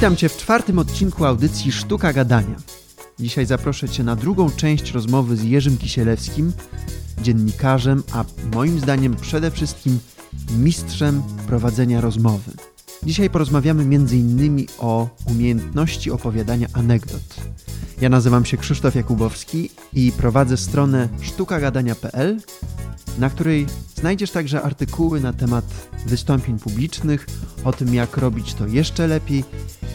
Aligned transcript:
Witam 0.00 0.16
Cię 0.16 0.28
w 0.28 0.36
czwartym 0.36 0.78
odcinku 0.78 1.24
audycji 1.24 1.72
Sztuka 1.72 2.12
Gadania. 2.12 2.56
Dzisiaj 3.18 3.46
zaproszę 3.46 3.88
Cię 3.88 4.04
na 4.04 4.16
drugą 4.16 4.50
część 4.50 4.92
rozmowy 4.92 5.36
z 5.36 5.44
Jerzym 5.44 5.78
Kisielewskim, 5.78 6.52
dziennikarzem, 7.22 8.02
a 8.12 8.24
moim 8.54 8.80
zdaniem 8.80 9.16
przede 9.16 9.50
wszystkim 9.50 9.98
mistrzem 10.58 11.22
prowadzenia 11.46 12.00
rozmowy. 12.00 12.52
Dzisiaj 13.02 13.30
porozmawiamy 13.30 13.82
m.in. 13.82 14.66
o 14.78 15.08
umiejętności 15.26 16.10
opowiadania 16.10 16.66
anegdot. 16.72 17.34
Ja 18.00 18.08
nazywam 18.08 18.44
się 18.44 18.56
Krzysztof 18.56 18.94
Jakubowski 18.94 19.70
i 19.92 20.12
prowadzę 20.12 20.56
stronę 20.56 21.08
sztukagadania.pl, 21.20 22.40
na 23.18 23.30
której 23.30 23.66
znajdziesz 23.94 24.30
także 24.30 24.62
artykuły 24.62 25.20
na 25.20 25.32
temat 25.32 25.64
wystąpień 26.06 26.58
publicznych, 26.58 27.26
o 27.64 27.72
tym 27.72 27.94
jak 27.94 28.16
robić 28.16 28.54
to 28.54 28.66
jeszcze 28.66 29.06
lepiej 29.06 29.44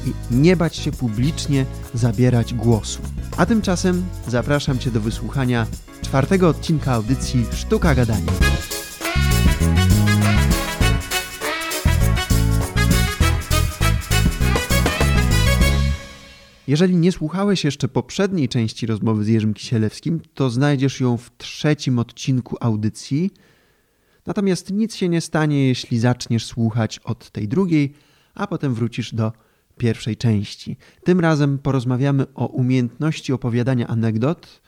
i 0.06 0.36
nie 0.36 0.56
bać 0.56 0.76
się 0.76 0.92
publicznie 0.92 1.66
zabierać 1.94 2.54
głosu. 2.54 3.02
A 3.38 3.46
tymczasem 3.46 4.06
zapraszam 4.28 4.80
Cię 4.80 4.92
do 4.92 5.02
wysłuchania 5.02 5.68
czwartego 6.02 6.50
odcinka 6.50 6.94
audycji 6.94 7.46
Sztuka 7.52 7.96
Gadania. 7.96 8.32
Jeżeli 16.68 16.96
nie 16.96 17.12
słuchałeś 17.12 17.64
jeszcze 17.64 17.88
poprzedniej 17.88 18.50
części 18.50 18.86
rozmowy 18.86 19.24
z 19.24 19.28
Jerzym 19.28 19.54
Kisielewskim, 19.54 20.22
to 20.34 20.50
znajdziesz 20.50 21.00
ją 21.00 21.18
w 21.18 21.32
trzecim 21.38 22.00
odcinku 22.00 22.58
audycji. 22.60 23.32
Natomiast 24.26 24.72
nic 24.72 24.96
się 24.96 25.10
nie 25.10 25.22
stanie, 25.22 25.68
jeśli 25.68 26.00
zaczniesz 26.00 26.46
słuchać 26.46 27.00
od 27.00 27.30
tej 27.30 27.48
drugiej, 27.48 27.94
a 28.36 28.48
potem 28.48 28.74
wrócisz 28.74 29.16
do 29.16 29.32
pierwszej 29.78 30.18
części. 30.18 30.78
Tym 31.04 31.20
razem 31.20 31.60
porozmawiamy 31.60 32.26
o 32.36 32.48
umiejętności 32.48 33.34
opowiadania 33.34 33.88
anegdot, 33.88 34.62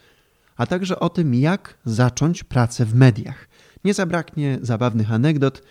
a 0.58 0.66
także 0.66 1.00
o 1.00 1.10
tym, 1.10 1.34
jak 1.34 1.78
zacząć 1.86 2.44
pracę 2.44 2.86
w 2.86 2.96
mediach. 2.96 3.48
Nie 3.84 3.94
zabraknie 3.94 4.60
zabawnych 4.62 5.12
anegdot, 5.12 5.64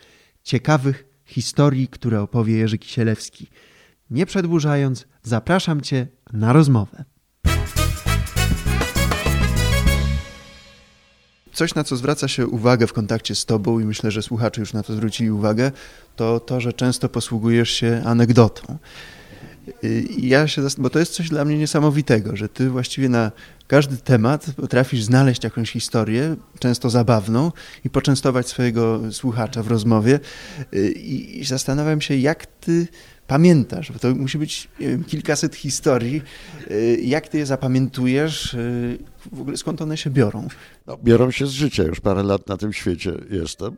ciekawych 0.43 1.05
historii, 1.25 1.89
które 1.89 2.23
opowie 2.23 2.57
Jerzy 2.57 2.79
Kisielewski. 2.79 3.47
Nie 4.11 4.27
przedłużając, 4.27 5.07
zapraszam 5.23 5.81
Cię 5.81 6.07
na 6.33 6.53
rozmowę. 6.53 7.05
Coś, 11.53 11.75
na 11.75 11.85
co 11.85 11.97
zwraca 11.97 12.29
się 12.29 12.47
uwagę 12.47 12.87
w 12.87 12.93
kontakcie 12.93 13.35
z 13.35 13.45
Tobą, 13.45 13.79
i 13.81 13.85
myślę, 13.85 14.11
że 14.11 14.23
słuchacze 14.23 14.61
już 14.61 14.73
na 14.73 14.83
to 14.83 14.93
zwrócili 14.93 15.31
uwagę, 15.31 15.73
to 16.17 16.41
to, 16.41 16.61
że 16.61 16.73
często 16.73 17.09
posługujesz 17.09 17.71
się 17.71 18.03
anegdotą. 18.05 18.79
Ja 20.19 20.49
się, 20.49 20.63
bo 20.79 20.91
to 20.91 20.99
jest 20.99 21.13
coś 21.13 21.29
dla 21.29 21.45
mnie 21.45 21.59
niesamowitego, 21.59 22.37
że 22.37 22.49
ty 22.49 22.71
właściwie 22.71 23.09
na 23.09 23.33
każdy 23.67 23.97
temat 23.97 24.47
potrafisz 24.57 25.03
znaleźć 25.03 25.45
jakąś 25.45 25.73
historię, 25.73 26.37
często 26.59 26.91
zabawną, 26.91 27.53
i 27.85 27.91
poczęstować 27.91 28.49
swojego 28.49 29.01
słuchacza 29.13 29.63
w 29.63 29.69
rozmowie. 29.69 30.21
I 30.97 31.43
zastanawiam 31.47 32.01
się, 32.01 32.17
jak 32.17 32.47
ty 32.47 32.89
pamiętasz, 33.27 33.93
bo 33.93 33.99
to 33.99 34.15
musi 34.15 34.39
być 34.39 34.69
wiem, 34.81 35.05
kilkaset 35.05 35.55
historii. 35.57 36.23
Jak 37.03 37.29
ty 37.29 37.39
je 37.39 37.47
zapamiętujesz? 37.47 38.57
W 39.33 39.41
ogóle 39.41 39.57
skąd 39.57 39.83
one 39.83 39.97
się 39.97 40.11
biorą? 40.11 40.49
No, 40.87 40.99
biorą 41.05 41.31
się 41.31 41.47
z 41.47 41.51
życia. 41.51 41.83
Już 41.83 42.01
parę 42.01 42.23
lat 42.23 42.49
na 42.49 42.57
tym 42.57 42.73
świecie 42.73 43.13
jestem. 43.31 43.77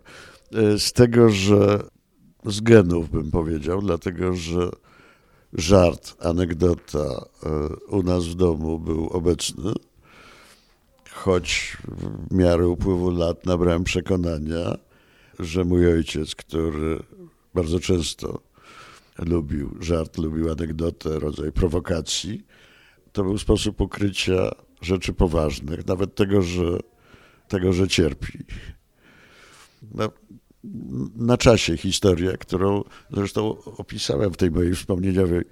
Z 0.78 0.92
tego, 0.92 1.30
że 1.30 1.78
z 2.46 2.60
genów 2.60 3.10
bym 3.10 3.30
powiedział, 3.30 3.82
dlatego 3.82 4.34
że 4.34 4.70
żart, 5.52 6.16
anegdota 6.20 6.98
e, 6.98 7.68
u 7.88 8.02
nas 8.02 8.24
w 8.24 8.34
domu 8.34 8.78
był 8.78 9.08
obecny, 9.08 9.72
choć 11.10 11.76
w 11.88 12.34
miarę 12.34 12.68
upływu 12.68 13.10
lat 13.10 13.46
nabrałem 13.46 13.84
przekonania, 13.84 14.78
że 15.38 15.64
mój 15.64 15.92
ojciec, 15.92 16.34
który 16.34 17.02
bardzo 17.54 17.80
często 17.80 18.40
lubił 19.18 19.76
żart, 19.80 20.18
lubił 20.18 20.52
anegdotę, 20.52 21.18
rodzaj 21.18 21.52
prowokacji, 21.52 22.46
to 23.12 23.22
był 23.24 23.38
sposób 23.38 23.80
ukrycia 23.80 24.50
rzeczy 24.80 25.12
poważnych, 25.12 25.86
nawet 25.86 26.14
tego, 26.14 26.42
że, 26.42 26.78
tego, 27.48 27.72
że 27.72 27.88
cierpi. 27.88 28.38
No, 29.94 30.08
na 31.16 31.36
czasie 31.36 31.76
historia, 31.76 32.36
którą 32.36 32.84
zresztą 33.10 33.56
opisałem 33.76 34.32
w 34.32 34.36
tej 34.36 34.50
mojej 34.50 34.74
wspomnieniowej 34.74 35.44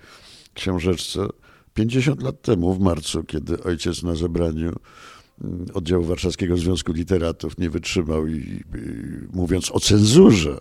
książeczce. 0.54 1.26
50 1.74 2.22
lat 2.22 2.42
temu 2.42 2.74
w 2.74 2.80
marcu, 2.80 3.24
kiedy 3.24 3.62
ojciec 3.62 4.02
na 4.02 4.14
zebraniu 4.14 4.72
mm, 5.44 5.66
oddziału 5.74 6.04
Warszawskiego 6.04 6.56
Związku 6.56 6.92
Literatów 6.92 7.58
nie 7.58 7.70
wytrzymał 7.70 8.26
i, 8.26 8.34
i 8.34 8.64
mówiąc 9.32 9.70
o 9.72 9.80
cenzurze, 9.80 10.58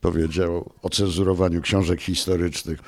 powiedział 0.00 0.72
o 0.82 0.90
cenzurowaniu 0.90 1.60
książek 1.60 2.00
historycznych, 2.00 2.78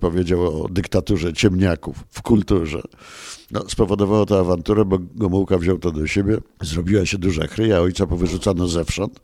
powiedział 0.00 0.64
o 0.64 0.68
dyktaturze 0.68 1.32
ciemniaków 1.32 2.04
w 2.10 2.22
kulturze. 2.22 2.82
No, 3.50 3.68
spowodowało 3.68 4.26
to 4.26 4.40
awanturę, 4.40 4.84
bo 4.84 4.98
Gomułka 5.14 5.58
wziął 5.58 5.78
to 5.78 5.90
do 5.90 6.06
siebie, 6.06 6.38
zrobiła 6.62 7.06
się 7.06 7.18
duża 7.18 7.46
chryja, 7.46 7.80
ojca 7.80 8.06
powyrzucano 8.06 8.68
zewsząd, 8.68 9.20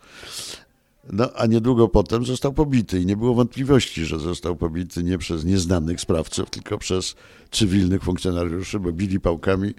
no, 1.10 1.32
a 1.34 1.46
niedługo 1.46 1.88
potem 1.88 2.24
został 2.24 2.52
pobity 2.52 3.00
i 3.00 3.06
nie 3.06 3.16
było 3.16 3.34
wątpliwości, 3.34 4.04
że 4.04 4.18
został 4.18 4.56
pobity 4.56 5.02
nie 5.02 5.18
przez 5.18 5.44
nieznanych 5.44 6.00
sprawców, 6.00 6.50
tylko 6.50 6.78
przez 6.78 7.14
cywilnych 7.50 8.02
funkcjonariuszy, 8.02 8.80
bo 8.80 8.92
bili 8.92 9.20
pałkami 9.20 9.74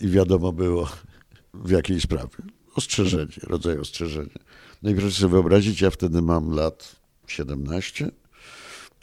i 0.00 0.08
wiadomo 0.08 0.52
było 0.52 0.88
w 1.54 1.70
jakiej 1.70 2.00
sprawie. 2.00 2.36
Ostrzeżenie, 2.74 3.32
rodzaj 3.42 3.78
ostrzeżenia. 3.78 4.38
No 4.82 4.90
i 4.90 4.94
proszę 4.94 5.20
sobie 5.20 5.32
wyobrazić, 5.32 5.80
ja 5.80 5.90
wtedy 5.90 6.22
mam 6.22 6.50
lat 6.50 6.96
17, 7.26 8.10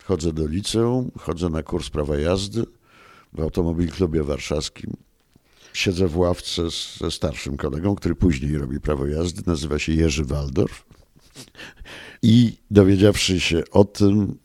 chodzę 0.03 0.33
do 0.33 0.47
liceum, 0.47 1.11
chodzę 1.19 1.49
na 1.49 1.63
kurs 1.63 1.89
prawa 1.89 2.17
jazdy 2.17 2.63
w 3.33 3.41
Automobil 3.41 3.91
Klubie 3.91 4.23
Warszawskim. 4.23 4.93
Siedzę 5.73 6.07
w 6.07 6.17
ławce 6.17 6.61
ze 6.99 7.11
starszym 7.11 7.57
kolegą, 7.57 7.95
który 7.95 8.15
później 8.15 8.57
robi 8.57 8.79
prawo 8.79 9.07
jazdy, 9.07 9.41
nazywa 9.45 9.79
się 9.79 9.93
Jerzy 9.93 10.25
Waldorf. 10.25 10.85
I 12.21 12.57
dowiedziawszy 12.71 13.39
się 13.39 13.63
o 13.71 13.85
tym, 13.85 14.37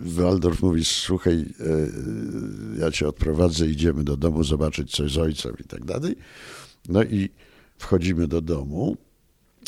Waldorf 0.00 0.62
mówi, 0.62 0.84
słuchaj, 0.84 1.34
e, 1.34 2.80
ja 2.80 2.90
cię 2.90 3.08
odprowadzę, 3.08 3.66
idziemy 3.66 4.04
do 4.04 4.16
domu 4.16 4.44
zobaczyć 4.44 4.90
coś 4.90 5.12
z 5.12 5.18
ojcem 5.18 5.54
i 5.60 5.64
tak 5.64 5.84
dalej. 5.84 6.16
No 6.88 7.02
i 7.02 7.30
wchodzimy 7.78 8.28
do 8.28 8.40
domu. 8.40 8.96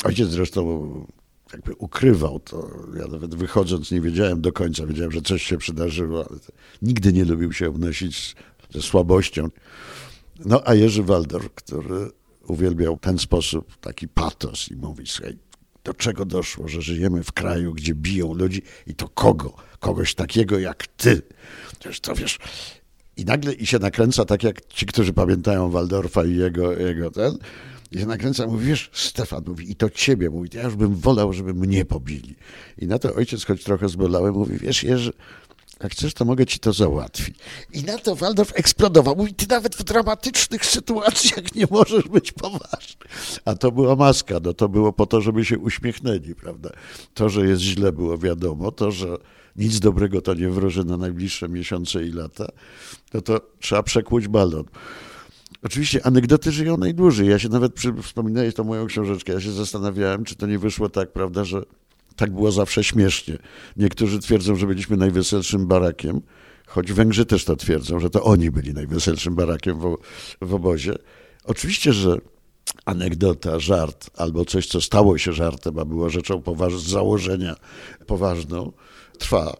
Ojciec 0.03 0.29
zresztą 0.29 1.05
jakby 1.53 1.75
ukrywał 1.75 2.39
to. 2.39 2.69
Ja 2.99 3.07
nawet 3.07 3.35
wychodząc 3.35 3.91
nie 3.91 4.01
wiedziałem 4.01 4.41
do 4.41 4.51
końca, 4.51 4.85
wiedziałem, 4.85 5.11
że 5.11 5.21
coś 5.21 5.43
się 5.43 5.57
przydarzyło, 5.57 6.25
ale 6.29 6.39
nigdy 6.81 7.13
nie 7.13 7.25
lubił 7.25 7.53
się 7.53 7.69
obnosić 7.69 8.35
ze 8.73 8.81
słabością. 8.81 9.49
No 10.45 10.61
a 10.65 10.73
Jerzy 10.75 11.03
Waldorf, 11.03 11.53
który 11.53 12.11
uwielbiał 12.47 12.97
ten 12.97 13.17
sposób, 13.17 13.77
taki 13.77 14.07
patos 14.07 14.71
i 14.71 14.75
mówi, 14.75 15.03
słuchaj, 15.07 15.37
do 15.87 15.93
czego 15.93 16.25
doszło, 16.25 16.67
że 16.67 16.81
żyjemy 16.81 17.23
w 17.23 17.31
kraju, 17.31 17.73
gdzie 17.73 17.95
biją 17.95 18.33
ludzi 18.33 18.61
i 18.87 18.95
to 18.95 19.09
kogo? 19.09 19.53
Kogoś 19.79 20.15
takiego 20.15 20.59
jak 20.59 20.87
ty. 20.87 21.21
Przecież 21.79 21.99
to 21.99 22.15
wiesz. 22.15 22.39
I 23.17 23.25
nagle 23.25 23.53
i 23.53 23.65
się 23.65 23.79
nakręca 23.79 24.25
tak 24.25 24.43
jak 24.43 24.65
ci, 24.65 24.85
którzy 24.85 25.13
pamiętają 25.13 25.69
Waldorfa 25.69 26.25
i 26.25 26.35
jego, 26.35 26.77
jego 26.77 27.11
ten. 27.11 27.37
I 27.91 27.99
się 27.99 28.05
nakręca, 28.05 28.47
mówi, 28.47 28.65
wiesz, 28.65 28.89
Stefan 28.93 29.43
mówi, 29.47 29.71
i 29.71 29.75
to 29.75 29.89
ciebie, 29.89 30.29
mówi, 30.29 30.49
ja 30.53 30.63
już 30.63 30.75
bym 30.75 30.95
wolał, 30.95 31.33
żeby 31.33 31.53
mnie 31.53 31.85
pobili. 31.85 32.35
I 32.77 32.87
na 32.87 32.99
to 32.99 33.13
ojciec, 33.13 33.45
choć 33.45 33.63
trochę 33.63 33.89
zbolałem, 33.89 34.33
mówi, 34.33 34.57
wiesz, 34.57 34.83
Jerzy, 34.83 35.13
jak 35.83 35.91
chcesz, 35.91 36.13
to 36.13 36.25
mogę 36.25 36.45
ci 36.45 36.59
to 36.59 36.73
załatwić. 36.73 37.35
I 37.73 37.83
na 37.83 37.97
to 37.97 38.15
Waldorf 38.15 38.51
eksplodował. 38.55 39.15
Mówi, 39.15 39.33
ty 39.33 39.45
nawet 39.49 39.75
w 39.75 39.83
dramatycznych 39.83 40.65
sytuacjach 40.65 41.55
nie 41.55 41.65
możesz 41.71 42.07
być 42.07 42.31
poważny. 42.31 43.05
A 43.45 43.55
to 43.55 43.71
była 43.71 43.95
maska, 43.95 44.35
no 44.43 44.53
to 44.53 44.69
było 44.69 44.93
po 44.93 45.05
to, 45.05 45.21
żeby 45.21 45.45
się 45.45 45.59
uśmiechnęli, 45.59 46.35
prawda? 46.35 46.69
To, 47.13 47.29
że 47.29 47.47
jest 47.47 47.61
źle 47.61 47.91
było 47.91 48.17
wiadomo, 48.17 48.71
to, 48.71 48.91
że 48.91 49.17
nic 49.55 49.79
dobrego 49.79 50.21
to 50.21 50.33
nie 50.33 50.49
wróży 50.49 50.83
na 50.83 50.97
najbliższe 50.97 51.49
miesiące 51.49 52.03
i 52.03 52.11
lata, 52.11 52.47
no 53.13 53.21
to 53.21 53.41
trzeba 53.59 53.83
przekłuć 53.83 54.27
balon. 54.27 54.63
Oczywiście 55.63 56.05
anegdoty 56.05 56.51
żyją 56.51 56.77
najdłużej. 56.77 57.27
Ja 57.27 57.39
się 57.39 57.49
nawet, 57.49 57.73
przy, 57.73 57.93
wspominałeś 58.03 58.53
tą 58.53 58.63
moją 58.63 58.87
książeczkę, 58.87 59.33
ja 59.33 59.41
się 59.41 59.51
zastanawiałem, 59.51 60.23
czy 60.23 60.35
to 60.35 60.47
nie 60.47 60.59
wyszło 60.59 60.89
tak, 60.89 61.11
prawda, 61.11 61.43
że 61.43 61.61
tak 62.17 62.31
było 62.31 62.51
zawsze 62.51 62.83
śmiesznie. 62.83 63.37
Niektórzy 63.77 64.19
twierdzą, 64.19 64.55
że 64.55 64.67
byliśmy 64.67 64.97
najweselszym 64.97 65.67
barakiem, 65.67 66.21
choć 66.67 66.91
Węgrzy 66.91 67.25
też 67.25 67.45
to 67.45 67.55
twierdzą, 67.55 67.99
że 67.99 68.09
to 68.09 68.23
oni 68.23 68.51
byli 68.51 68.73
najweselszym 68.73 69.35
barakiem 69.35 69.79
w, 69.79 69.97
w 70.41 70.53
obozie. 70.53 70.93
Oczywiście, 71.43 71.93
że 71.93 72.17
anegdota, 72.85 73.59
żart 73.59 74.09
albo 74.17 74.45
coś, 74.45 74.67
co 74.67 74.81
stało 74.81 75.17
się 75.17 75.33
żartem, 75.33 75.79
a 75.79 75.85
było 75.85 76.09
rzeczą 76.09 76.41
poważ- 76.41 76.79
z 76.79 76.89
założenia 76.89 77.55
poważną, 78.07 78.71
trwa. 79.19 79.53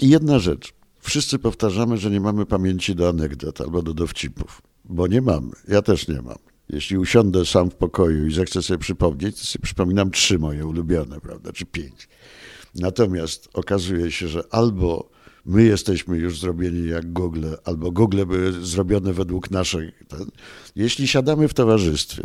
I 0.00 0.08
jedna 0.08 0.38
rzecz. 0.38 0.72
wszyscy 1.00 1.38
powtarzamy, 1.38 1.98
że 1.98 2.10
nie 2.10 2.20
mamy 2.20 2.46
pamięci 2.46 2.94
do 2.94 3.08
anegdot 3.08 3.60
albo 3.60 3.82
do 3.82 3.94
dowcipów, 3.94 4.62
bo 4.84 5.06
nie 5.06 5.20
mamy. 5.20 5.50
Ja 5.68 5.82
też 5.82 6.08
nie 6.08 6.22
mam. 6.22 6.49
Jeśli 6.72 6.98
usiądę 6.98 7.46
sam 7.46 7.70
w 7.70 7.74
pokoju 7.74 8.26
i 8.26 8.32
zechcę 8.32 8.62
sobie 8.62 8.78
przypomnieć, 8.78 9.40
to 9.40 9.46
sobie 9.46 9.62
przypominam 9.62 10.10
trzy 10.10 10.38
moje 10.38 10.66
ulubione, 10.66 11.20
prawda, 11.20 11.52
czy 11.52 11.66
pięć. 11.66 12.08
Natomiast 12.74 13.48
okazuje 13.52 14.12
się, 14.12 14.28
że 14.28 14.44
albo 14.50 15.10
my 15.46 15.64
jesteśmy 15.64 16.18
już 16.18 16.40
zrobieni 16.40 16.88
jak 16.88 17.12
Google, 17.12 17.46
albo 17.64 17.90
Google 17.90 18.24
były 18.26 18.52
zrobione 18.52 19.12
według. 19.12 19.48
Ten. 19.48 20.30
Jeśli 20.76 21.08
siadamy 21.08 21.48
w 21.48 21.54
towarzystwie 21.54 22.22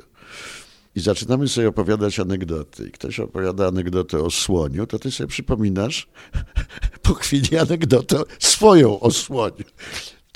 i 0.95 1.00
zaczynamy 1.00 1.48
sobie 1.48 1.68
opowiadać 1.68 2.19
anegdoty, 2.19 2.88
i 2.88 2.91
ktoś 2.91 3.19
opowiada 3.19 3.68
anegdotę 3.68 4.19
o 4.19 4.31
słoniu, 4.31 4.88
to 4.88 5.00
ty 5.00 5.12
sobie 5.12 5.27
przypominasz 5.27 6.07
po 7.03 7.13
chwili 7.13 7.57
anegdotę 7.57 8.24
swoją 8.39 9.00
o 9.00 9.12
słoniu. 9.12 9.65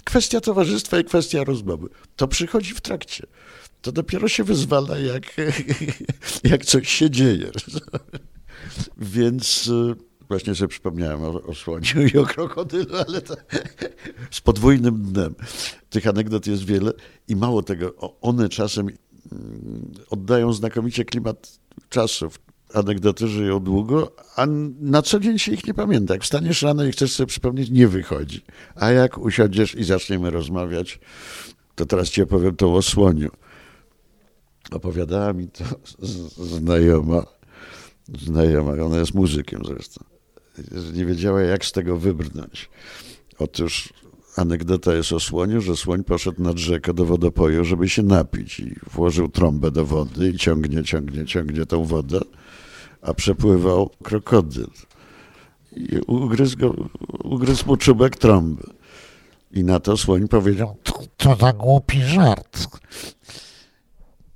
Kwestia 0.03 0.41
towarzystwa 0.41 0.99
i 0.99 1.03
kwestia 1.03 1.43
rozmowy. 1.43 1.89
To 2.15 2.27
przychodzi 2.27 2.73
w 2.73 2.81
trakcie. 2.81 3.27
To 3.81 3.91
dopiero 3.91 4.27
się 4.27 4.43
wyzwala, 4.43 4.97
jak, 4.97 5.23
jak 6.51 6.65
coś 6.65 6.89
się 6.89 7.09
dzieje. 7.09 7.51
Więc 8.97 9.67
y, 9.67 9.95
właśnie 10.27 10.55
sobie 10.55 10.67
przypomniałem 10.67 11.23
o, 11.23 11.43
o 11.43 11.55
słoniu 11.55 12.07
i 12.13 12.17
o 12.17 12.25
krokodylu, 12.25 12.95
ale 13.07 13.21
to, 13.21 13.35
z 14.31 14.41
podwójnym 14.41 15.01
dnem. 15.01 15.35
Tych 15.89 16.07
anegdot 16.07 16.47
jest 16.47 16.65
wiele 16.65 16.91
i 17.27 17.35
mało 17.35 17.63
tego, 17.63 17.95
one 18.21 18.49
czasem 18.49 18.89
mm, 19.31 19.91
oddają 20.09 20.53
znakomicie 20.53 21.05
klimat 21.05 21.59
czasów. 21.89 22.39
Anegdoty 22.73 23.27
żyją 23.27 23.59
długo, 23.59 24.11
a 24.35 24.45
na 24.79 25.01
co 25.01 25.19
dzień 25.19 25.39
się 25.39 25.51
ich 25.51 25.67
nie 25.67 25.73
pamięta. 25.73 26.13
Jak 26.13 26.23
wstaniesz 26.23 26.61
rano 26.61 26.85
i 26.85 26.91
chcesz 26.91 27.11
sobie 27.11 27.27
przypomnieć, 27.27 27.69
nie 27.69 27.87
wychodzi. 27.87 28.41
A 28.75 28.91
jak 28.91 29.17
usiądziesz 29.17 29.75
i 29.75 29.83
zaczniemy 29.83 30.29
rozmawiać, 30.29 30.99
to 31.75 31.85
teraz 31.85 32.09
ci 32.09 32.21
opowiem 32.21 32.55
to 32.55 32.75
o 32.75 32.81
słoniu. 32.81 33.29
Opowiadała 34.71 35.33
mi 35.33 35.47
to 35.47 35.63
znajoma, 36.45 37.23
znajoma, 38.19 38.71
ona 38.71 38.97
jest 38.97 39.13
muzykiem 39.13 39.61
zresztą, 39.65 40.03
nie 40.93 41.05
wiedziała 41.05 41.41
jak 41.41 41.65
z 41.65 41.71
tego 41.71 41.97
wybrnąć. 41.97 42.69
Otóż 43.39 43.93
anegdota 44.35 44.93
jest 44.93 45.13
o 45.13 45.19
słoniu, 45.19 45.61
że 45.61 45.75
słoń 45.75 46.03
poszedł 46.03 46.43
nad 46.43 46.57
rzekę 46.57 46.93
do 46.93 47.05
wodopoju, 47.05 47.65
żeby 47.65 47.89
się 47.89 48.03
napić 48.03 48.59
i 48.59 48.75
włożył 48.91 49.29
trąbę 49.29 49.71
do 49.71 49.85
wody 49.85 50.29
i 50.29 50.37
ciągnie, 50.37 50.83
ciągnie, 50.83 51.25
ciągnie 51.25 51.65
tą 51.65 51.85
wodę, 51.85 52.19
a 53.01 53.13
przepływał 53.13 53.89
krokodyl. 54.03 54.67
I 55.75 55.99
ugryzł, 56.07 56.57
go, 56.57 56.75
ugryzł 57.23 57.67
mu 57.67 57.77
czubek 57.77 58.15
trąby. 58.15 58.63
I 59.51 59.63
na 59.63 59.79
to 59.79 59.97
słoń 59.97 60.27
powiedział, 60.27 60.75
to, 61.17 61.35
za 61.35 61.53
głupi 61.53 62.01
żart. 62.01 62.78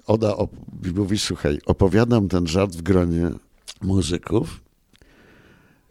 Ona 0.08 0.36
op- 0.36 0.94
mówi, 0.96 1.20
słuchaj, 1.20 1.60
opowiadam 1.66 2.28
ten 2.28 2.48
żart 2.48 2.76
w 2.76 2.82
gronie 2.82 3.32
muzyków, 3.82 4.62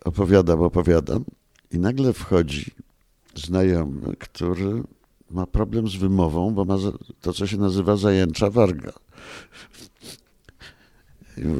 opowiadam, 0.04 0.60
opowiadam 0.62 1.24
i 1.70 1.78
nagle 1.78 2.12
wchodzi 2.12 2.70
znajomy, 3.34 4.16
który 4.18 4.82
ma 5.30 5.46
problem 5.46 5.88
z 5.88 5.96
wymową, 5.96 6.54
bo 6.54 6.64
ma 6.64 6.76
to, 7.20 7.32
co 7.32 7.46
się 7.46 7.56
nazywa 7.56 7.96
zajęcza 7.96 8.50
warga. 8.50 8.92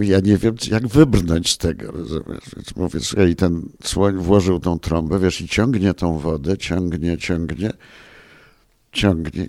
Ja 0.01 0.21
nie 0.21 0.37
wiem, 0.37 0.55
jak 0.71 0.89
wybrnąć 0.89 1.51
z 1.51 1.59
tego. 1.59 1.93
Więc 2.57 2.77
mówię, 2.77 3.01
słuchaj, 3.01 3.37
ten 3.37 3.69
słoń 3.85 4.17
włożył 4.19 4.61
tą 4.61 4.79
trąbę, 4.79 5.19
wiesz, 5.19 5.41
i 5.41 5.49
ciągnie 5.49 5.95
tą 5.95 6.19
wodę, 6.19 6.59
ciągnie, 6.59 7.19
ciągnie, 7.19 7.73
ciągnie. 8.93 9.49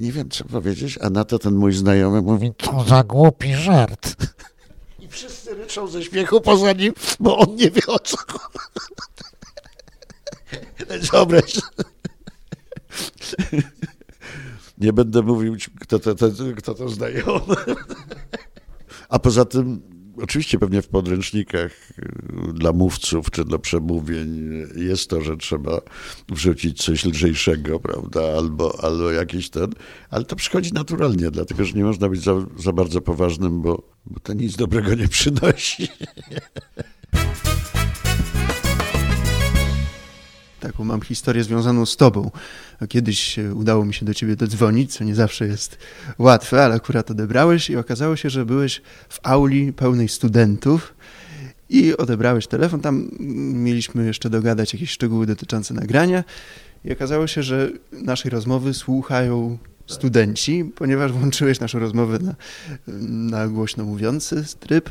Nie 0.00 0.12
wiem, 0.12 0.30
co 0.30 0.44
powiedzieć, 0.44 0.98
a 1.00 1.10
na 1.10 1.24
to 1.24 1.38
ten 1.38 1.54
mój 1.54 1.72
znajomy 1.72 2.22
mówi, 2.22 2.52
To 2.56 2.84
za 2.88 3.04
głupi 3.04 3.54
żart. 3.54 4.16
i 5.02 5.08
wszyscy 5.08 5.54
ryczą 5.54 5.86
ze 5.86 6.02
śmiechu 6.02 6.40
poza 6.40 6.72
nim, 6.72 6.92
bo 7.20 7.38
on 7.38 7.54
nie 7.54 7.70
wie 7.70 7.86
o 7.86 7.98
co. 7.98 8.16
Wyobraź. 11.12 11.60
Nie 14.78 14.92
będę 14.92 15.22
mówił, 15.22 15.56
kto 15.80 15.98
to, 15.98 16.14
to, 16.14 16.26
kto 16.56 16.74
to 16.74 16.88
znajomy. 16.88 17.54
A 19.08 19.18
poza 19.18 19.44
tym, 19.44 19.82
oczywiście 20.22 20.58
pewnie 20.58 20.82
w 20.82 20.88
podręcznikach 20.88 21.90
y, 21.90 22.52
dla 22.52 22.72
mówców 22.72 23.30
czy 23.30 23.44
dla 23.44 23.58
przemówień 23.58 24.52
jest 24.76 25.10
to, 25.10 25.20
że 25.20 25.36
trzeba 25.36 25.80
wrzucić 26.28 26.82
coś 26.82 27.04
lżejszego, 27.04 27.80
prawda, 27.80 28.20
albo, 28.36 28.84
albo 28.84 29.10
jakiś 29.10 29.50
ten, 29.50 29.72
ale 30.10 30.24
to 30.24 30.36
przychodzi 30.36 30.72
naturalnie, 30.72 31.30
dlatego 31.30 31.64
że 31.64 31.72
nie 31.72 31.84
można 31.84 32.08
być 32.08 32.22
za, 32.22 32.34
za 32.58 32.72
bardzo 32.72 33.00
poważnym, 33.00 33.62
bo, 33.62 33.82
bo 34.06 34.20
to 34.20 34.32
nic 34.32 34.56
dobrego 34.56 34.94
nie 34.94 35.08
przynosi. 35.08 35.88
Taką 40.74 40.84
mam 40.84 41.02
historię 41.02 41.44
związaną 41.44 41.86
z 41.86 41.96
tobą. 41.96 42.30
Kiedyś 42.88 43.38
e, 43.38 43.54
udało 43.54 43.84
mi 43.84 43.94
się 43.94 44.06
do 44.06 44.14
ciebie 44.14 44.36
dodzwonić, 44.36 44.94
co 44.94 45.04
nie 45.04 45.14
zawsze 45.14 45.46
jest 45.46 45.78
łatwe, 46.18 46.64
ale 46.64 46.74
akurat 46.74 47.10
odebrałeś 47.10 47.70
i 47.70 47.76
okazało 47.76 48.16
się, 48.16 48.30
że 48.30 48.46
byłeś 48.46 48.82
w 49.08 49.20
auli 49.22 49.72
pełnej 49.72 50.08
studentów 50.08 50.94
i 51.70 51.96
odebrałeś 51.96 52.46
telefon. 52.46 52.80
Tam 52.80 53.10
mieliśmy 53.64 54.06
jeszcze 54.06 54.30
dogadać 54.30 54.72
jakieś 54.72 54.90
szczegóły 54.90 55.26
dotyczące 55.26 55.74
nagrania 55.74 56.24
i 56.84 56.92
okazało 56.92 57.26
się, 57.26 57.42
że 57.42 57.70
naszej 57.92 58.30
rozmowy 58.30 58.74
słuchają 58.74 59.58
studenci, 59.86 60.64
ponieważ 60.74 61.12
włączyłeś 61.12 61.60
naszą 61.60 61.78
rozmowę 61.78 62.18
na, 62.18 62.34
na 63.30 63.48
głośno 63.48 63.84
mówiący 63.84 64.44
tryb. 64.60 64.90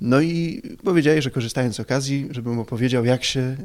No 0.00 0.20
i 0.20 0.62
powiedziałeś, 0.84 1.24
że 1.24 1.30
korzystając 1.30 1.76
z 1.76 1.80
okazji, 1.80 2.28
żebym 2.30 2.58
opowiedział, 2.58 3.04
jak 3.04 3.24
się 3.24 3.56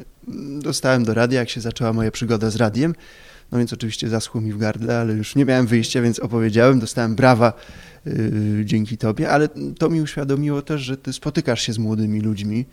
dostałem 0.60 1.04
do 1.04 1.14
radia, 1.14 1.40
jak 1.40 1.50
się 1.50 1.62
zaczęła 1.62 1.94
moja 1.94 2.12
przygoda 2.12 2.50
z 2.50 2.56
radiem. 2.56 2.96
No 3.52 3.58
więc 3.58 3.74
oczywiście 3.74 4.10
zaschło 4.10 4.42
mi 4.42 4.54
w 4.54 4.58
gardle, 4.58 5.00
ale 5.00 5.14
już 5.14 5.36
nie 5.36 5.46
miałem 5.46 5.68
wyjścia, 5.68 6.02
więc 6.02 6.20
opowiedziałem, 6.20 6.80
dostałem 6.80 7.16
brawa 7.16 7.54
yy, 8.06 8.66
dzięki 8.66 8.98
tobie, 8.98 9.30
ale 9.30 9.50
to 9.80 9.90
mi 9.90 10.02
uświadomiło 10.02 10.62
też, 10.62 10.82
że 10.82 10.98
ty 10.98 11.14
spotykasz 11.14 11.62
się 11.62 11.74
z 11.74 11.78
młodymi 11.78 12.22
ludźmi 12.22 12.66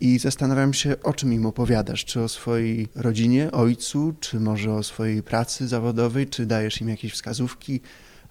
i 0.00 0.18
zastanawiam 0.18 0.74
się, 0.74 1.02
o 1.02 1.12
czym 1.12 1.32
im 1.32 1.46
opowiadasz. 1.46 2.04
Czy 2.04 2.20
o 2.20 2.28
swojej 2.28 2.88
rodzinie, 2.94 3.50
ojcu, 3.50 4.14
czy 4.20 4.40
może 4.40 4.74
o 4.74 4.82
swojej 4.82 5.22
pracy 5.22 5.68
zawodowej, 5.68 6.26
czy 6.26 6.46
dajesz 6.46 6.80
im 6.80 6.88
jakieś 6.88 7.12
wskazówki, 7.12 7.80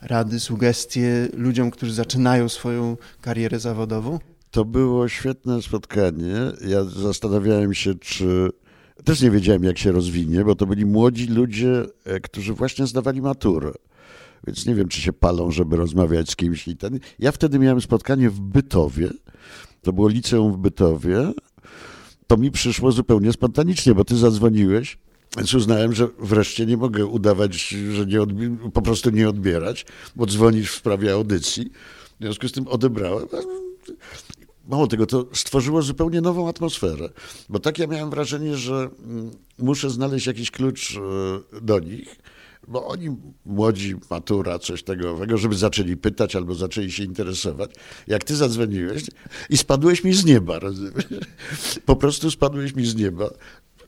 rady, 0.01 0.39
sugestie 0.39 1.27
ludziom, 1.33 1.71
którzy 1.71 1.93
zaczynają 1.93 2.50
swoją 2.50 2.98
karierę 3.21 3.59
zawodową? 3.59 4.19
To 4.51 4.65
było 4.65 5.08
świetne 5.08 5.62
spotkanie. 5.62 6.36
Ja 6.68 6.84
zastanawiałem 6.84 7.74
się, 7.74 7.96
czy. 7.96 8.50
Też 9.03 9.22
nie 9.22 9.32
wiedziałem, 9.32 9.63
jak 9.63 9.77
się 9.77 9.91
rozwinie, 9.91 10.44
bo 10.44 10.56
to 10.56 10.65
byli 10.65 10.86
młodzi 10.86 11.27
ludzie, 11.27 11.86
e, 12.06 12.20
którzy 12.20 12.53
właśnie 12.53 12.88
zdawali 12.88 13.22
maturę. 13.22 13.72
Więc 14.48 14.65
nie 14.65 14.75
wiem, 14.75 14.88
czy 14.88 15.01
się 15.01 15.13
palą, 15.13 15.51
żeby 15.51 15.75
rozmawiać 15.75 16.29
z 16.29 16.36
kimś. 16.36 16.68
I 16.68 16.77
ten. 16.77 17.00
Ja 17.20 17.32
wtedy 17.32 17.60
miałem 17.60 17.82
spotkanie 17.82 18.29
w 18.29 18.39
Bytowie. 18.39 19.10
To 19.82 19.94
było 19.94 20.08
liceum 20.08 20.53
w 20.53 20.58
Bytowie. 20.58 21.34
To 22.27 22.38
mi 22.38 22.51
przyszło 22.51 22.91
zupełnie 22.91 23.34
spontanicznie, 23.34 23.96
bo 23.96 24.06
ty 24.06 24.18
zadzwoniłeś. 24.18 24.98
Więc 25.38 25.53
uznałem, 25.53 25.94
że 25.94 26.08
wreszcie 26.20 26.65
nie 26.65 26.77
mogę 26.77 27.06
udawać, 27.06 27.68
że 27.70 28.06
nie 28.06 28.22
odbi- 28.22 28.72
po 28.72 28.82
prostu 28.82 29.10
nie 29.10 29.29
odbierać, 29.29 29.86
bo 30.15 30.25
dzwonisz 30.25 30.72
w 30.72 30.75
sprawie 30.75 31.13
audycji. 31.13 31.72
W 32.20 32.24
związku 32.24 32.48
z 32.48 32.51
tym 32.51 32.68
odebrałem. 32.68 33.27
Mało 34.69 34.88
tego, 34.88 35.05
to 35.05 35.25
stworzyło 35.33 35.81
zupełnie 35.81 36.21
nową 36.21 36.49
atmosferę, 36.49 37.09
bo 37.49 37.59
tak 37.59 37.79
ja 37.79 37.88
miałem 37.88 38.09
wrażenie, 38.09 38.57
że 38.57 38.89
mm, 39.03 39.31
muszę 39.57 39.89
znaleźć 39.89 40.27
jakiś 40.27 40.51
klucz 40.51 40.95
e, 40.95 41.61
do 41.61 41.79
nich, 41.79 42.15
bo 42.67 42.88
oni 42.88 43.17
młodzi, 43.45 43.95
matura, 44.09 44.59
coś 44.59 44.83
tego 44.83 45.11
owego, 45.11 45.38
żeby 45.38 45.55
zaczęli 45.55 45.97
pytać 45.97 46.35
albo 46.35 46.55
zaczęli 46.55 46.91
się 46.91 47.03
interesować. 47.03 47.71
Jak 48.07 48.23
ty 48.23 48.35
zadzwoniłeś 48.35 49.03
i 49.49 49.57
spadłeś 49.57 50.03
mi 50.03 50.13
z 50.13 50.25
nieba, 50.25 50.59
po 51.85 51.95
prostu 51.95 52.31
spadłeś 52.31 52.75
mi 52.75 52.85
z 52.85 52.95
nieba 52.95 53.29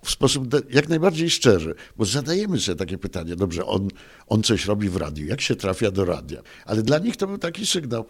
w 0.03 0.11
sposób 0.11 0.47
jak 0.73 0.89
najbardziej 0.89 1.29
szczery, 1.29 1.75
bo 1.97 2.05
zadajemy 2.05 2.59
sobie 2.59 2.75
takie 2.75 2.97
pytanie, 2.97 3.35
dobrze, 3.35 3.65
on, 3.65 3.87
on 4.27 4.43
coś 4.43 4.65
robi 4.65 4.89
w 4.89 4.95
radiu, 4.95 5.25
jak 5.25 5.41
się 5.41 5.55
trafia 5.55 5.91
do 5.91 6.05
radia? 6.05 6.41
Ale 6.65 6.83
dla 6.83 6.97
nich 6.97 7.17
to 7.17 7.27
był 7.27 7.37
taki 7.37 7.65
sygnał. 7.65 8.05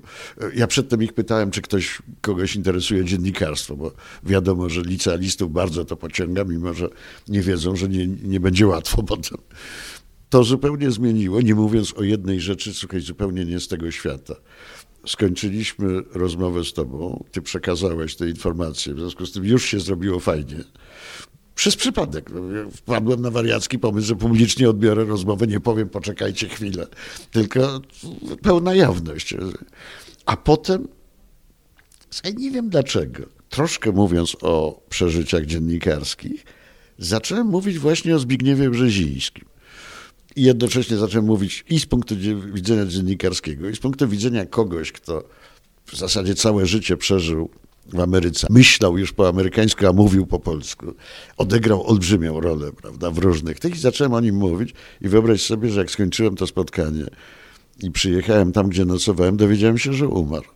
Ja 0.56 0.68
przedtem 0.68 1.04
ich 1.04 1.14
pytałem, 1.14 1.52
czy 1.52 1.62
ktoś, 1.62 2.02
kogoś 2.22 2.56
interesuje 2.56 3.06
dziennikarstwo, 3.06 3.76
bo 3.76 3.92
wiadomo, 4.24 4.70
że 4.70 4.82
licealistów 4.82 5.52
bardzo 5.52 5.86
to 5.86 5.98
pociąga, 5.98 6.44
mimo 6.44 6.74
że 6.74 6.90
nie 7.28 7.42
wiedzą, 7.42 7.76
że 7.76 7.90
nie, 7.90 8.08
nie 8.08 8.40
będzie 8.40 8.68
łatwo 8.68 9.04
potem. 9.14 9.38
To 10.30 10.44
zupełnie 10.44 10.92
zmieniło, 10.92 11.42
nie 11.42 11.56
mówiąc 11.56 11.94
o 11.94 12.04
jednej 12.04 12.42
rzeczy, 12.42 12.74
słuchaj, 12.74 13.02
zupełnie 13.02 13.46
nie 13.46 13.60
z 13.60 13.68
tego 13.68 13.92
świata. 13.92 14.36
Skończyliśmy 15.08 16.02
rozmowę 16.14 16.64
z 16.64 16.74
tobą, 16.74 17.24
ty 17.32 17.42
przekazałeś 17.42 18.16
te 18.16 18.30
informacje, 18.30 18.94
w 18.94 19.00
związku 19.00 19.26
z 19.26 19.32
tym 19.32 19.46
już 19.46 19.66
się 19.66 19.80
zrobiło 19.80 20.20
fajnie 20.20 20.64
Przez 21.56 21.76
przypadek. 21.76 22.30
Wpadłem 22.76 23.22
na 23.22 23.32
wariacki 23.32 23.80
pomysł, 23.80 24.08
że 24.08 24.16
publicznie 24.16 24.70
odbiorę 24.70 25.06
rozmowę, 25.06 25.48
nie 25.48 25.60
powiem, 25.60 25.90
poczekajcie 25.90 26.50
chwilę, 26.50 26.88
tylko 27.32 27.82
pełna 28.42 28.76
jawność. 28.76 29.34
A 30.26 30.38
potem, 30.38 30.88
nie 32.38 32.52
wiem 32.52 32.70
dlaczego, 32.70 33.24
troszkę 33.50 33.92
mówiąc 33.92 34.38
o 34.42 34.82
przeżyciach 34.90 35.46
dziennikarskich, 35.46 36.46
zacząłem 36.98 37.48
mówić 37.48 37.80
właśnie 37.80 38.16
o 38.16 38.20
Zbigniewie 38.20 38.70
Brzezińskim. 38.70 39.46
I 40.36 40.44
jednocześnie 40.44 40.98
zacząłem 40.98 41.26
mówić 41.26 41.66
i 41.70 41.80
z 41.80 41.86
punktu 41.86 42.16
widzenia 42.54 42.86
dziennikarskiego, 42.86 43.70
i 43.70 43.76
z 43.76 43.80
punktu 43.80 44.08
widzenia 44.08 44.46
kogoś, 44.46 44.92
kto 44.92 45.24
w 45.86 45.98
zasadzie 45.98 46.36
całe 46.36 46.66
życie 46.66 46.98
przeżył 46.98 47.50
w 47.86 48.00
Ameryce. 48.00 48.48
Myślał 48.50 48.98
już 48.98 49.14
po 49.14 49.28
amerykańsku, 49.28 49.88
a 49.88 49.94
mówił 49.94 50.28
po 50.28 50.40
polsku. 50.40 50.94
Odegrał 51.38 51.88
olbrzymią 51.88 52.42
rolę, 52.42 52.72
prawda, 52.72 53.12
w 53.12 53.18
różnych 53.18 53.60
tych 53.60 53.76
i 53.76 53.80
zacząłem 53.80 54.14
o 54.14 54.20
nim 54.20 54.36
mówić 54.36 54.74
i 55.02 55.10
wyobraź 55.10 55.42
sobie, 55.42 55.70
że 55.70 55.80
jak 55.80 55.92
skończyłem 55.92 56.36
to 56.36 56.48
spotkanie 56.48 57.06
i 57.84 57.92
przyjechałem 57.92 58.52
tam, 58.52 58.70
gdzie 58.70 58.86
nocowałem, 58.86 59.38
dowiedziałem 59.38 59.78
się, 59.78 59.94
że 59.94 60.08
umarł. 60.08 60.48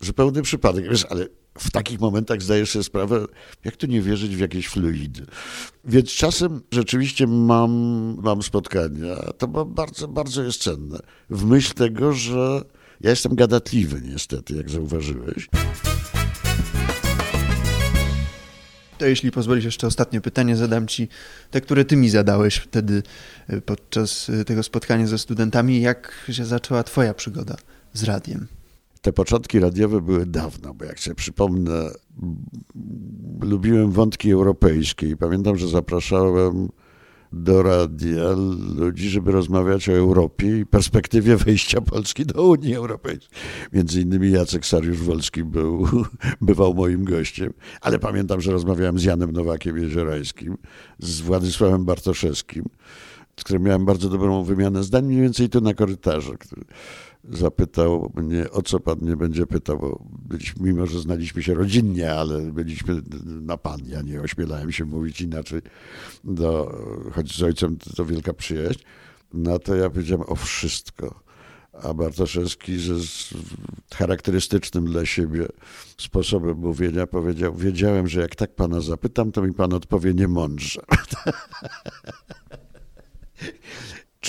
Zupełny 0.00 0.42
przypadek, 0.42 0.90
wiesz, 0.90 1.06
ale 1.10 1.26
w 1.58 1.70
takich 1.70 2.00
momentach 2.00 2.42
zdajesz 2.42 2.70
sobie 2.70 2.82
sprawę, 2.82 3.26
jak 3.64 3.76
tu 3.76 3.86
nie 3.86 4.02
wierzyć 4.02 4.36
w 4.36 4.40
jakieś 4.40 4.68
fluidy. 4.68 5.26
Więc 5.84 6.10
czasem 6.10 6.60
rzeczywiście 6.72 7.26
mam, 7.26 7.70
mam 8.22 8.42
spotkania, 8.42 9.16
to 9.38 9.48
bardzo, 9.48 10.08
bardzo 10.08 10.42
jest 10.42 10.62
cenne. 10.62 10.98
W 11.30 11.44
myśl 11.44 11.74
tego, 11.74 12.12
że 12.12 12.64
ja 13.00 13.10
jestem 13.10 13.34
gadatliwy 13.34 14.00
niestety, 14.04 14.54
jak 14.54 14.70
zauważyłeś. 14.70 15.48
To 18.98 19.06
jeśli 19.06 19.30
pozwolisz, 19.30 19.64
jeszcze 19.64 19.86
ostatnie 19.86 20.20
pytanie 20.20 20.56
zadam 20.56 20.86
ci, 20.86 21.08
te, 21.50 21.60
które 21.60 21.84
ty 21.84 21.96
mi 21.96 22.10
zadałeś 22.10 22.56
wtedy 22.56 23.02
e, 23.48 23.60
podczas 23.60 24.30
e, 24.30 24.44
tego 24.44 24.62
spotkania 24.62 25.06
ze 25.06 25.18
studentami. 25.18 25.80
Jak 25.80 26.30
się 26.30 26.44
zaczęła 26.44 26.82
twoja 26.82 27.14
przygoda 27.14 27.56
z 27.92 28.04
radiem? 28.04 28.46
Te 29.02 29.12
początki 29.12 29.60
radiowe 29.60 30.00
były 30.00 30.26
dawno, 30.26 30.74
bo 30.74 30.84
jak 30.84 31.00
sobie 31.00 31.14
przypomnę, 31.14 31.90
lubiłem 33.40 33.92
wątki 33.92 34.30
europejskie 34.30 35.08
i 35.08 35.16
pamiętam, 35.16 35.56
że 35.56 35.68
zapraszałem 35.68 36.68
do 37.32 37.62
radia 37.62 38.30
ludzi, 38.76 39.10
żeby 39.10 39.32
rozmawiać 39.32 39.88
o 39.88 39.92
Europie 39.92 40.58
i 40.58 40.66
perspektywie 40.66 41.36
wejścia 41.36 41.80
Polski 41.80 42.26
do 42.26 42.42
Unii 42.42 42.74
Europejskiej. 42.74 43.28
Między 43.72 44.00
innymi 44.00 44.30
Jacek 44.30 44.62
Sariusz-Wolski 44.62 45.44
był, 45.44 45.86
bywał 46.40 46.74
moim 46.74 47.04
gościem, 47.04 47.52
ale 47.80 47.98
pamiętam, 47.98 48.40
że 48.40 48.52
rozmawiałem 48.52 48.98
z 48.98 49.04
Janem 49.04 49.32
Nowakiem 49.32 49.76
Jeziorańskim, 49.76 50.56
z 50.98 51.20
Władysławem 51.20 51.84
Bartoszewskim, 51.84 52.64
z 53.40 53.44
którym 53.44 53.62
miałem 53.62 53.84
bardzo 53.84 54.08
dobrą 54.08 54.44
wymianę 54.44 54.84
zdań, 54.84 55.04
mniej 55.04 55.20
więcej 55.20 55.48
tu 55.48 55.60
na 55.60 55.74
korytarzu, 55.74 56.34
który 56.38 56.64
zapytał 57.24 58.12
mnie, 58.16 58.50
o 58.50 58.62
co 58.62 58.80
pan 58.80 58.98
mnie 59.00 59.16
będzie 59.16 59.46
pytał, 59.46 59.78
bo 59.78 60.04
byliśmy, 60.28 60.66
mimo 60.66 60.86
że 60.86 61.00
znaliśmy 61.00 61.42
się 61.42 61.54
rodzinnie, 61.54 62.12
ale 62.12 62.52
byliśmy 62.52 63.00
na 63.24 63.56
pan. 63.56 63.80
Ja 63.86 64.02
nie 64.02 64.20
ośmielałem 64.20 64.72
się 64.72 64.84
mówić 64.84 65.20
inaczej, 65.20 65.60
do, 66.24 66.78
choć 67.12 67.36
z 67.36 67.42
ojcem 67.42 67.76
to, 67.96 68.04
wielka 68.04 68.32
przyjaźń. 68.32 68.80
No 69.34 69.58
to 69.58 69.74
ja 69.74 69.90
powiedziałem 69.90 70.28
o 70.28 70.34
wszystko. 70.34 71.20
A 71.82 71.94
Bartoszewski 71.94 72.78
ze 72.78 72.94
charakterystycznym 73.94 74.84
dla 74.84 75.06
siebie 75.06 75.46
sposobem 75.98 76.58
mówienia 76.58 77.06
powiedział, 77.06 77.54
wiedziałem, 77.54 78.08
że 78.08 78.20
jak 78.20 78.36
tak 78.36 78.54
pana 78.54 78.80
zapytam, 78.80 79.32
to 79.32 79.42
mi 79.42 79.54
pan 79.54 79.72
odpowie 79.72 80.14
niemądrze. 80.14 80.82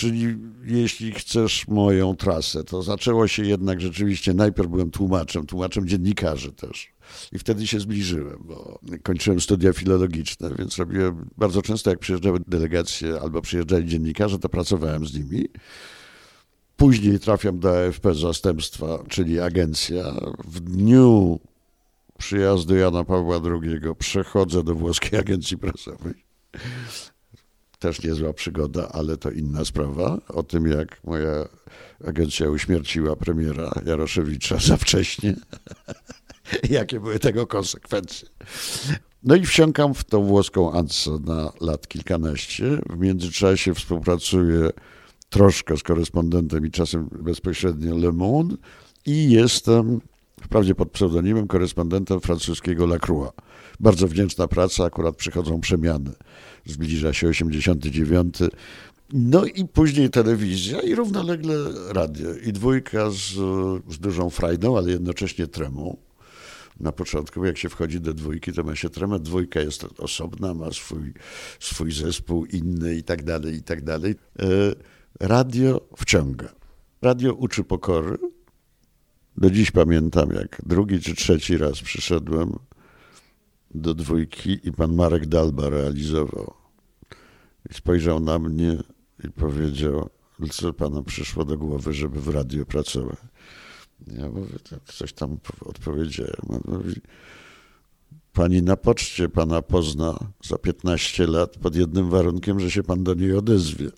Czyli 0.02 0.38
jeśli 0.66 1.12
chcesz 1.12 1.68
moją 1.68 2.16
trasę, 2.16 2.64
to 2.64 2.82
zaczęło 2.82 3.28
się 3.28 3.44
jednak 3.44 3.82
rzeczywiście, 3.82 4.34
najpierw 4.34 4.70
byłem 4.70 4.92
tłumaczem, 4.92 5.46
tłumaczem 5.46 5.88
dziennikarzy 5.88 6.52
też. 6.52 6.94
I 7.32 7.40
wtedy 7.40 7.68
się 7.68 7.80
zbliżyłem, 7.80 8.38
bo 8.46 8.80
kończyłem 9.04 9.42
studia 9.42 9.74
filologiczne, 9.74 10.50
więc 10.60 10.78
robiłem 10.78 11.30
bardzo 11.38 11.62
często, 11.62 11.90
jak 11.90 12.00
przyjeżdżały 12.00 12.40
delegacje 12.48 13.22
albo 13.22 13.42
przyjeżdżali 13.42 13.88
dziennikarze, 13.88 14.40
to 14.40 14.50
pracowałem 14.50 15.06
z 15.06 15.14
nimi. 15.14 15.46
Później 16.78 17.20
trafiam 17.20 17.60
do 17.60 17.86
AFP 17.86 18.14
Zastępstwa, 18.14 19.04
czyli 19.10 19.40
agencja. 19.40 20.04
W 20.44 20.60
dniu 20.60 21.40
przyjazdu 22.18 22.76
Jana 22.76 23.04
Pawła 23.04 23.42
II 23.46 23.96
przechodzę 24.00 24.64
do 24.64 24.76
włoskiej 24.76 25.20
agencji 25.26 25.58
prasowej 25.58 26.14
też 27.82 28.04
niezła 28.04 28.34
przygoda, 28.34 28.90
ale 28.92 29.18
to 29.18 29.32
inna 29.32 29.66
sprawa. 29.66 30.18
O 30.28 30.44
tym, 30.44 30.68
jak 30.68 31.04
moja 31.04 31.48
agencja 32.08 32.50
uśmierciła 32.50 33.16
premiera 33.16 33.72
Jaroszewicza 33.86 34.58
za 34.58 34.78
wcześnie. 34.78 35.36
Jakie 36.70 37.00
były 37.00 37.20
tego 37.20 37.48
konsekwencje. 37.48 38.28
No 39.24 39.36
i 39.36 39.46
wsiąkam 39.46 39.94
w 39.94 40.04
tą 40.04 40.24
włoską 40.24 40.74
Ansę 40.74 41.12
na 41.26 41.52
lat 41.62 41.88
kilkanaście. 41.88 42.66
W 42.90 42.98
międzyczasie 42.98 43.74
współpracuję 43.74 44.70
troszkę 45.30 45.78
z 45.78 45.84
korespondentem 45.84 46.66
i 46.66 46.72
czasem 46.72 47.10
bezpośrednio 47.12 47.98
Le 47.98 48.12
Monde 48.12 48.56
i 49.06 49.32
jestem, 49.32 50.02
wprawdzie 50.42 50.76
pod 50.76 50.92
pseudonimem, 50.92 51.48
korespondentem 51.48 52.20
francuskiego 52.20 52.86
Lacroix. 52.86 53.32
Bardzo 53.80 54.08
wdzięczna 54.08 54.48
praca, 54.48 54.86
akurat 54.86 55.16
przychodzą 55.16 55.62
przemiany 55.62 56.12
zbliża 56.66 57.14
się 57.14 57.28
89. 57.28 58.36
No 59.14 59.46
i 59.46 59.68
później 59.68 60.10
telewizja 60.10 60.82
i 60.82 60.96
równolegle 60.96 61.56
radio. 61.90 62.34
I 62.36 62.54
dwójka 62.54 63.10
z, 63.10 63.34
z 63.90 64.00
dużą 64.00 64.30
frajdą, 64.30 64.78
ale 64.78 64.92
jednocześnie 64.92 65.48
tremą. 65.48 65.98
Na 66.80 66.92
początku, 66.92 67.46
jak 67.46 67.58
się 67.58 67.70
wchodzi 67.70 68.02
do 68.02 68.14
dwójki, 68.14 68.54
to 68.54 68.64
ma 68.64 68.76
się 68.76 68.90
tremę. 68.90 69.20
Dwójka 69.20 69.60
jest 69.60 69.86
osobna, 69.98 70.54
ma 70.54 70.72
swój, 70.72 71.14
swój 71.60 71.92
zespół 71.92 72.46
inny 72.46 72.96
i 72.96 73.04
tak 73.04 73.24
dalej, 73.24 73.56
i 73.56 73.64
tak 73.64 73.84
dalej. 73.84 74.16
E, 74.40 74.46
radio 75.20 75.88
wciąga. 75.98 76.50
Radio 77.02 77.34
uczy 77.34 77.64
pokory. 77.64 78.18
Do 79.38 79.50
dziś 79.50 79.72
pamiętam, 79.72 80.30
jak 80.30 80.62
drugi 80.66 81.00
czy 81.00 81.16
trzeci 81.16 81.58
raz 81.58 81.82
przyszedłem 81.82 82.60
do 83.74 83.94
dwójki 83.94 84.60
i 84.64 84.72
pan 84.72 84.96
Marek 84.96 85.26
Dalba 85.26 85.70
realizował. 85.70 86.54
I 87.70 87.74
spojrzał 87.74 88.20
na 88.20 88.40
mnie 88.40 88.78
i 89.24 89.30
powiedział, 89.30 90.10
co 90.52 90.74
panu 90.74 91.04
przyszło 91.04 91.46
do 91.46 91.58
głowy, 91.58 91.94
żeby 91.94 92.22
w 92.22 92.28
radio 92.28 92.66
pracować? 92.66 93.18
Ja 94.08 94.30
mówię, 94.30 94.60
tak, 94.70 94.94
coś 94.94 95.14
tam 95.14 95.38
odpowiedziałem. 95.66 96.62
Mówi, 96.66 97.02
pani 98.34 98.62
na 98.62 98.78
poczcie 98.78 99.30
pana 99.30 99.62
pozna 99.62 100.20
za 100.44 100.58
15 100.58 101.28
lat 101.28 101.58
pod 101.58 101.76
jednym 101.76 102.10
warunkiem, 102.10 102.60
że 102.60 102.72
się 102.72 102.84
pan 102.84 103.04
do 103.04 103.14
niej 103.14 103.34
odezwie. 103.34 103.90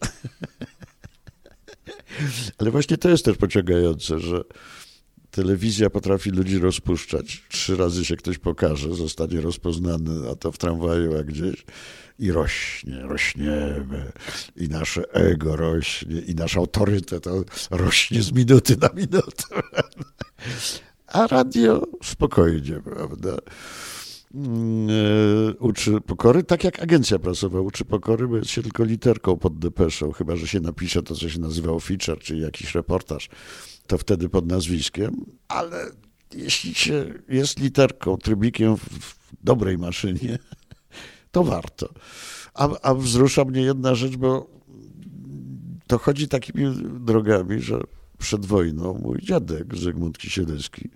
Ale 2.58 2.72
właśnie 2.72 2.98
to 2.98 3.10
jest 3.10 3.25
też 3.25 3.38
pociągające, 3.38 4.20
że 4.20 4.44
telewizja 5.34 5.90
potrafi 5.90 6.30
ludzi 6.30 6.60
rozpuszczać. 6.60 7.44
Trzy 7.50 7.75
razy 7.75 8.06
się 8.06 8.16
ktoś 8.16 8.38
pokaże, 8.38 8.96
zostanie 8.96 9.42
rozpoznany, 9.42 10.30
a 10.32 10.36
to 10.36 10.52
w 10.52 10.58
tramwaju, 10.58 11.18
a 11.18 11.24
gdzieś 11.24 11.66
i 12.20 12.32
rośnie, 12.32 13.00
rośniemy 13.02 14.12
i 14.56 14.68
nasze 14.70 15.13
ego 15.13 15.56
rośnie 15.56 16.20
i 16.20 16.36
nasz 16.36 16.58
autorytet 16.58 17.25
rośnie 17.72 18.24
z 18.24 18.32
minuty 18.32 18.78
na 18.82 18.90
minutę. 18.94 19.44
A 21.08 21.28
radio 21.28 21.88
spokojnie, 22.04 22.80
prawda? 22.80 23.38
Mm, 24.34 24.88
e, 24.90 25.54
uczy 25.60 26.02
pokory, 26.02 26.44
tak 26.44 26.63
jak 26.63 26.84
agencja 26.84 27.20
prasowa 27.20 27.62
uczy 27.62 27.86
pokory, 27.86 28.28
bo 28.28 28.38
jest 28.38 28.50
się 28.50 28.63
tylko 28.63 28.84
literką 28.84 29.38
pod 29.38 29.60
depeszą, 29.60 30.12
chyba 30.12 30.36
że 30.36 30.48
się 30.48 30.60
napisze 30.60 31.04
to, 31.04 31.16
co 31.16 31.30
się 31.30 31.40
nazywa 31.40 31.80
feature, 31.80 32.20
czyli 32.20 32.42
jakiś 32.42 32.75
reportaż 32.75 33.30
to 33.88 33.98
wtedy 33.98 34.30
pod 34.30 34.48
nazwiskiem, 34.48 35.25
ale 35.48 35.92
jeśli 36.36 36.74
się 36.74 37.13
jest 37.30 37.60
literką, 37.60 38.18
trybikiem 38.18 38.78
w 38.78 39.16
dobrej 39.44 39.78
maszynie, 39.78 40.40
to 41.32 41.44
warto. 41.44 41.94
A, 42.54 42.70
a 42.82 42.94
wzrusza 42.94 43.46
mnie 43.46 43.62
jedna 43.62 43.96
rzecz, 43.96 44.16
bo 44.16 44.50
to 45.88 45.98
chodzi 45.98 46.28
takimi 46.28 46.66
drogami, 47.00 47.62
że 47.62 47.80
przed 48.18 48.46
wojną 48.46 48.94
mój 48.94 49.20
dziadek 49.22 49.78
Zygmunt 49.78 50.18
Kisielewski 50.18 50.90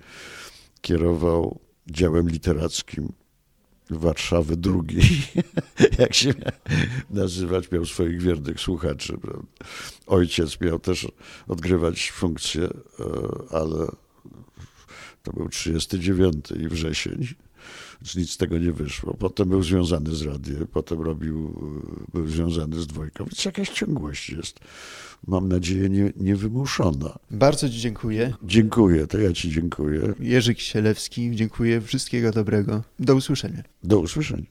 kierował 0.82 1.60
działem 1.88 2.29
literackim 2.29 3.13
Warszawy 3.89 4.58
drugiej, 4.58 5.22
jak 6.00 6.13
się 6.13 6.34
nazywać, 7.10 7.72
miał 7.72 7.86
swoich 7.86 8.22
wiernych 8.22 8.60
słuchaczy. 8.60 9.17
Ojciec 10.08 10.62
miał 10.62 10.79
też 10.79 11.08
odgrywać 11.48 12.12
funkcję, 12.12 12.63
e, 12.63 12.72
ale 13.51 13.88
to 15.24 15.34
był 15.34 15.50
39 15.50 16.51
i 16.51 16.67
wrzesień 16.67 17.27
Więc 18.01 18.16
nic 18.16 18.32
z 18.32 18.38
tego 18.38 18.58
nie 18.58 18.72
wyszło. 18.72 19.13
Potem 19.20 19.50
był 19.50 19.63
związany 19.63 20.16
z 20.16 20.22
radiem, 20.22 20.68
potem 20.74 21.01
robił, 21.01 21.62
był 22.13 22.27
związany 22.27 22.80
z 22.80 22.88
dwójką, 22.88 23.25
więc 23.25 23.46
jakaś 23.46 23.70
ciągłość 23.70 24.30
jest. 24.30 24.60
Mam 25.27 25.48
nadzieję 25.48 25.89
nie, 25.89 26.13
niewymuszona. 26.16 27.20
Bardzo 27.32 27.70
Ci 27.70 27.80
dziękuję. 27.80 28.34
Dziękuję, 28.44 29.08
to 29.08 29.18
ja 29.18 29.34
Ci 29.34 29.51
dziękuję. 29.51 30.13
Jerzy 30.20 30.56
Kisielewski, 30.56 31.32
dziękuję. 31.36 31.82
Wszystkiego 31.82 32.32
dobrego. 32.32 32.84
Do 33.00 33.16
usłyszenia. 33.16 33.63
Do 33.84 34.00
usłyszenia. 34.00 34.46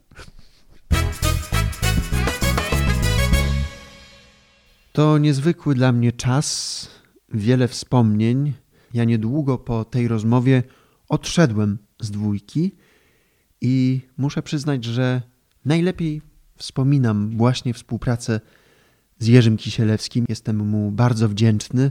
To 4.93 5.19
niezwykły 5.19 5.75
dla 5.75 5.93
mnie 5.93 6.13
czas, 6.13 6.89
wiele 7.35 7.69
wspomnień. 7.69 8.53
Ja 8.95 9.05
niedługo 9.05 9.59
po 9.59 9.85
tej 9.85 10.09
rozmowie 10.09 10.63
odszedłem 11.09 11.79
z 12.01 12.11
dwójki 12.11 12.73
i 13.69 14.01
muszę 14.19 14.43
przyznać, 14.43 14.85
że 14.85 15.23
najlepiej 15.65 16.23
wspominam 16.57 17.37
właśnie 17.37 17.75
współpracę 17.75 18.41
z 19.19 19.27
Jerzym 19.27 19.57
Kisielewskim. 19.57 20.25
Jestem 20.29 20.69
mu 20.69 20.91
bardzo 20.91 21.29
wdzięczny. 21.29 21.91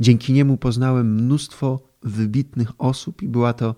Dzięki 0.00 0.32
niemu 0.32 0.56
poznałem 0.56 1.14
mnóstwo 1.14 1.88
wybitnych 2.02 2.72
osób 2.78 3.22
i 3.22 3.28
była 3.28 3.52
to 3.52 3.74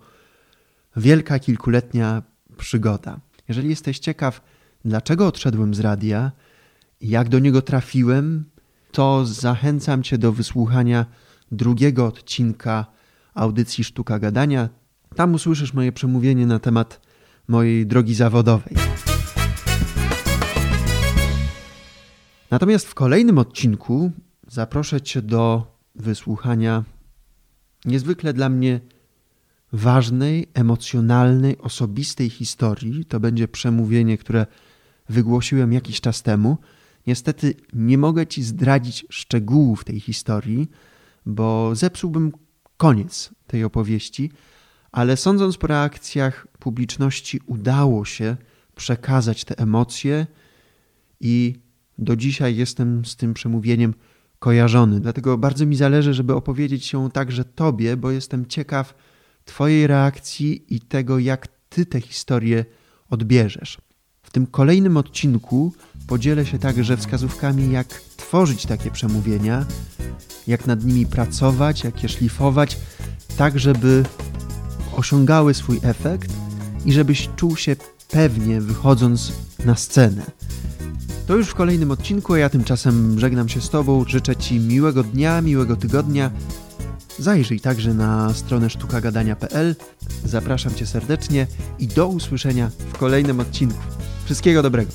wielka 0.96 1.38
kilkuletnia 1.38 2.22
przygoda. 2.56 3.20
Jeżeli 3.48 3.68
jesteś 3.68 3.98
ciekaw, 3.98 4.40
dlaczego 4.84 5.26
odszedłem 5.26 5.74
z 5.74 5.80
radia, 5.80 6.32
jak 7.00 7.28
do 7.28 7.38
niego 7.38 7.62
trafiłem, 7.62 8.44
to 8.92 9.26
zachęcam 9.26 10.02
Cię 10.02 10.18
do 10.18 10.32
wysłuchania 10.32 11.06
drugiego 11.52 12.06
odcinka 12.06 12.86
audycji 13.34 13.84
Sztuka 13.84 14.18
Gadania. 14.18 14.68
Tam 15.14 15.34
usłyszysz 15.34 15.74
moje 15.74 15.92
przemówienie 15.92 16.46
na 16.46 16.58
temat 16.58 17.05
mojej 17.48 17.86
drogi 17.86 18.14
zawodowej. 18.14 18.76
Natomiast 22.50 22.86
w 22.86 22.94
kolejnym 22.94 23.38
odcinku 23.38 24.10
zaproszę 24.48 25.00
Cię 25.00 25.22
do 25.22 25.76
wysłuchania 25.94 26.84
niezwykle 27.84 28.32
dla 28.32 28.48
mnie 28.48 28.80
ważnej, 29.72 30.48
emocjonalnej, 30.54 31.58
osobistej 31.58 32.30
historii. 32.30 33.04
To 33.04 33.20
będzie 33.20 33.48
przemówienie, 33.48 34.18
które 34.18 34.46
wygłosiłem 35.08 35.72
jakiś 35.72 36.00
czas 36.00 36.22
temu. 36.22 36.58
Niestety 37.06 37.54
nie 37.72 37.98
mogę 37.98 38.26
Ci 38.26 38.42
zdradzić 38.42 39.06
szczegółów 39.10 39.84
tej 39.84 40.00
historii, 40.00 40.70
bo 41.26 41.74
zepsułbym 41.74 42.32
koniec 42.76 43.30
tej 43.46 43.64
opowieści, 43.64 44.30
ale 44.92 45.16
sądząc 45.16 45.56
po 45.56 45.66
reakcjach 45.66 46.45
publiczności, 46.66 47.40
udało 47.46 48.04
się 48.04 48.36
przekazać 48.74 49.44
te 49.44 49.58
emocje 49.58 50.26
i 51.20 51.54
do 51.98 52.16
dzisiaj 52.16 52.56
jestem 52.56 53.04
z 53.04 53.16
tym 53.16 53.34
przemówieniem 53.34 53.94
kojarzony. 54.38 55.00
Dlatego 55.00 55.38
bardzo 55.38 55.66
mi 55.66 55.76
zależy, 55.76 56.14
żeby 56.14 56.34
opowiedzieć 56.34 56.84
się 56.84 57.10
także 57.10 57.44
Tobie, 57.44 57.96
bo 57.96 58.10
jestem 58.10 58.46
ciekaw 58.46 58.94
Twojej 59.44 59.86
reakcji 59.86 60.74
i 60.74 60.80
tego, 60.80 61.18
jak 61.18 61.48
Ty 61.68 61.86
tę 61.86 62.00
historię 62.00 62.64
odbierzesz. 63.10 63.78
W 64.22 64.30
tym 64.30 64.46
kolejnym 64.46 64.96
odcinku 64.96 65.72
podzielę 66.06 66.46
się 66.46 66.58
także 66.58 66.96
wskazówkami, 66.96 67.72
jak 67.72 67.88
tworzyć 68.16 68.66
takie 68.66 68.90
przemówienia, 68.90 69.66
jak 70.46 70.66
nad 70.66 70.84
nimi 70.84 71.06
pracować, 71.06 71.84
jak 71.84 72.02
je 72.02 72.08
szlifować, 72.08 72.78
tak 73.36 73.58
żeby 73.58 74.04
osiągały 74.96 75.54
swój 75.54 75.80
efekt 75.82 76.45
i 76.86 76.92
żebyś 76.92 77.28
czuł 77.36 77.56
się 77.56 77.76
pewnie 78.10 78.60
wychodząc 78.60 79.32
na 79.64 79.76
scenę. 79.76 80.22
To 81.26 81.36
już 81.36 81.48
w 81.48 81.54
kolejnym 81.54 81.90
odcinku, 81.90 82.32
a 82.32 82.38
ja 82.38 82.48
tymczasem 82.48 83.20
żegnam 83.20 83.48
się 83.48 83.60
z 83.60 83.70
Tobą. 83.70 84.04
Życzę 84.08 84.36
Ci 84.36 84.60
miłego 84.60 85.02
dnia, 85.02 85.40
miłego 85.40 85.76
tygodnia. 85.76 86.30
Zajrzyj 87.18 87.60
także 87.60 87.94
na 87.94 88.34
stronę 88.34 88.70
sztukagadania.pl. 88.70 89.76
Zapraszam 90.24 90.74
Cię 90.74 90.86
serdecznie 90.86 91.46
i 91.78 91.86
do 91.86 92.06
usłyszenia 92.06 92.70
w 92.92 92.98
kolejnym 92.98 93.40
odcinku. 93.40 93.78
Wszystkiego 94.24 94.62
dobrego. 94.62 94.90